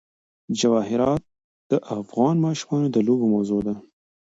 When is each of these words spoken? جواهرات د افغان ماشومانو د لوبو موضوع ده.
جواهرات 0.59 1.21
د 1.71 1.73
افغان 1.99 2.35
ماشومانو 2.45 2.87
د 2.91 2.97
لوبو 3.07 3.25
موضوع 3.35 3.61
ده. 3.67 3.75